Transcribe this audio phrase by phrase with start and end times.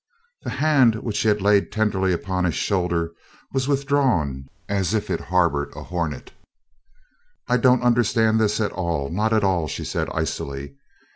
[0.41, 3.11] The hand which she had laid tenderly upon his shoulder
[3.53, 6.31] was withdrawn as if it harbored a hornet.
[7.47, 10.75] "I don't understand this at all not at all," she said, icily.